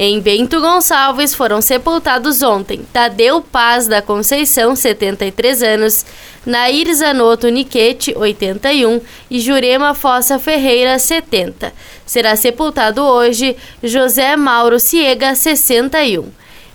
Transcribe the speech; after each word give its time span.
Em 0.00 0.20
Bento 0.20 0.60
Gonçalves 0.60 1.34
foram 1.34 1.60
sepultados 1.60 2.40
ontem 2.40 2.86
Tadeu 2.92 3.42
Paz 3.42 3.88
da 3.88 4.00
Conceição, 4.00 4.76
73 4.76 5.60
anos, 5.60 6.06
Nair 6.46 6.94
Zanotto 6.94 7.48
Niquete, 7.48 8.14
81 8.16 9.00
e 9.28 9.40
Jurema 9.40 9.94
Fossa 9.94 10.38
Ferreira, 10.38 11.00
70. 11.00 11.72
Será 12.06 12.36
sepultado 12.36 13.02
hoje 13.02 13.56
José 13.82 14.36
Mauro 14.36 14.78
Ciega, 14.78 15.34
61. 15.34 16.28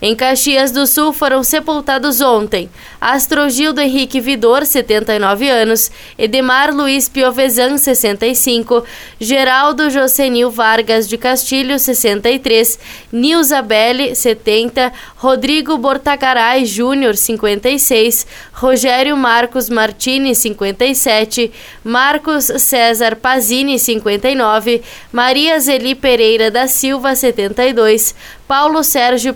Em 0.05 0.13
Caxias 0.17 0.69
do 0.69 0.85
Sul 0.85 1.13
foram 1.13 1.41
sepultados 1.45 2.19
ontem 2.19 2.69
Astrogildo 3.03 3.81
Henrique 3.81 4.21
Vidor, 4.21 4.65
79 4.65 5.49
anos, 5.49 5.91
Edemar 6.17 6.73
Luiz 6.73 7.09
Piovesan, 7.09 7.77
65, 7.77 8.83
Geraldo 9.19 9.89
Josenil 9.89 10.49
Vargas 10.49 11.07
de 11.09 11.17
Castilho, 11.17 11.77
63, 11.77 12.79
Nilza 13.11 13.61
Belli, 13.61 14.15
70, 14.15 14.91
Rodrigo 15.17 15.77
Bortagaray 15.77 16.65
Júnior, 16.65 17.17
56, 17.17 18.25
Rogério 18.53 19.17
Marcos 19.17 19.69
Martini, 19.69 20.33
57, 20.33 21.51
Marcos 21.83 22.45
César 22.45 23.17
Pazini, 23.17 23.77
59, 23.77 24.81
Maria 25.11 25.59
Zeli 25.59 25.93
Pereira 25.93 26.49
da 26.49 26.67
Silva, 26.67 27.15
72, 27.15 28.15
Paulo 28.47 28.83
Sérgio 28.83 29.33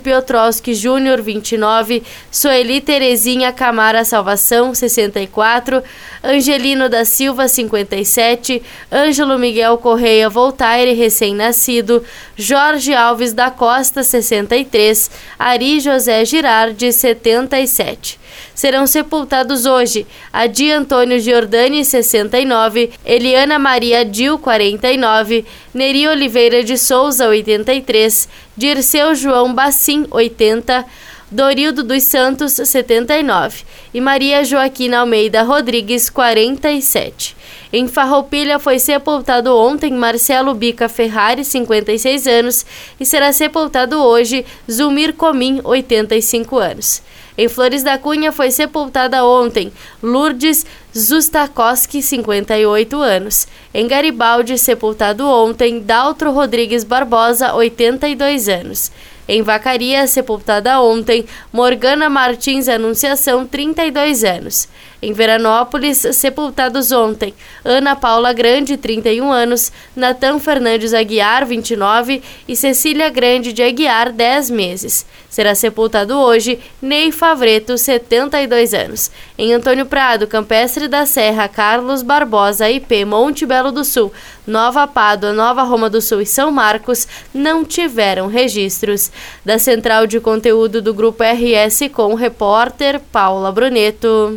Piotrowski 0.58 0.74
Júnior, 0.74 1.22
29, 1.22 2.04
Soeli 2.32 2.82
Terezinha 2.82 3.52
Camara 3.52 4.04
Salvação, 4.04 4.74
64, 4.74 5.84
Angelino 6.24 6.90
da 6.90 7.06
Silva, 7.06 7.48
57, 7.48 8.62
Ângelo 8.92 9.38
Miguel 9.38 9.78
Correia 9.78 10.30
Voltaire, 10.30 10.94
recém-nascido, 10.94 12.04
Jorge 12.36 12.94
Alves 12.94 13.34
da 13.34 13.52
Costa, 13.52 14.04
63, 14.04 15.12
Ari 15.38 15.80
José 15.80 16.26
Girardi, 16.26 16.92
77. 16.92 18.20
Serão 18.54 18.88
sepultados 18.88 19.66
hoje. 19.66 20.06
Adi 20.32 20.72
Antônio 20.72 21.20
Giordani, 21.20 21.84
69, 21.84 22.92
Eliana 23.06 23.60
Maria 23.60 24.04
Dil, 24.04 24.38
49, 24.40 25.46
Neri 25.74 26.08
Oliveira 26.08 26.64
de 26.64 26.78
Souza, 26.78 27.28
83, 27.28 28.28
Dirceu 28.56 29.16
João 29.16 29.54
Bacim, 29.54 30.06
80, 30.10 30.86
Dorildo 31.30 31.84
dos 31.84 32.04
Santos, 32.04 32.54
79 32.54 33.64
e 33.94 34.00
Maria 34.00 34.46
Joaquina 34.46 35.00
Almeida 35.00 35.44
Rodrigues, 35.44 36.10
47. 36.10 37.36
Em 37.74 37.86
Farroupilha 37.86 38.58
foi 38.60 38.80
sepultado 38.80 39.54
ontem 39.54 39.92
Marcelo 39.92 40.54
Bica 40.54 40.88
Ferrari, 40.88 41.44
56 41.44 42.28
anos, 42.28 42.66
e 42.98 43.06
será 43.06 43.34
sepultado 43.34 44.02
hoje 44.02 44.46
Zumir 44.72 45.14
Comim, 45.14 45.60
85 45.66 46.58
anos. 46.58 47.02
Em 47.38 47.50
Flores 47.50 47.84
da 47.84 47.98
Cunha 47.98 48.32
foi 48.32 48.50
sepultada 48.50 49.26
ontem 49.26 49.72
Lourdes 50.02 50.66
Zustakoski, 50.98 52.02
58 52.02 53.02
anos. 53.02 53.48
Em 53.74 53.86
Garibaldi, 53.86 54.58
sepultado 54.58 55.28
ontem 55.28 55.82
Daltro 55.82 56.32
Rodrigues 56.32 56.86
Barbosa, 56.86 57.54
82 57.54 58.48
anos. 58.48 58.92
Em 59.28 59.42
Vacaria, 59.42 60.08
sepultada 60.08 60.80
ontem, 60.80 61.26
Morgana 61.52 62.10
Martins 62.10 62.70
Anunciação, 62.70 63.46
32 63.46 64.24
anos. 64.24 64.70
Em 65.00 65.14
Veranópolis, 65.14 66.08
sepultados 66.14 66.92
ontem, 66.92 67.32
Ana 67.64 67.96
Paula 67.96 68.34
Grande, 68.34 68.78
31 68.78 69.32
anos, 69.32 69.72
Natan 69.96 70.40
Fernandes 70.40 70.92
Aguiar, 70.92 71.46
29 71.46 72.24
e 72.48 72.56
Cecília 72.56 73.08
Grande 73.10 73.54
de 73.54 73.62
Aguiar, 73.62 74.12
10 74.12 74.50
meses. 74.50 75.06
Será 75.30 75.54
sepultado 75.54 76.18
hoje 76.18 76.60
Ney 76.82 77.12
Favreto, 77.12 77.78
72 77.78 78.74
anos. 78.74 79.12
Em 79.38 79.54
Antônio 79.54 79.86
Prado, 79.86 80.26
Campestre 80.26 80.88
da 80.88 81.06
Serra, 81.06 81.48
Carlos 81.48 82.02
Barbosa, 82.02 82.68
IP, 82.68 83.06
Monte 83.06 83.46
Belo 83.46 83.72
do 83.72 83.84
Sul, 83.84 84.12
Nova 84.48 84.88
Pádua, 84.88 85.34
Nova 85.34 85.62
Roma 85.62 85.90
do 85.90 86.02
Sul 86.02 86.22
e 86.22 86.26
São 86.26 86.50
Marcos 86.50 87.08
não 87.34 87.64
tiveram 87.64 88.28
registros. 88.28 89.12
Da 89.46 89.60
central 89.60 90.08
de 90.08 90.20
conteúdo 90.20 90.82
do 90.82 90.94
Grupo 90.94 91.22
RS 91.22 91.90
com 91.94 92.14
o 92.14 92.16
repórter 92.16 93.00
Paula 93.12 93.52
Bruneto. 93.52 94.34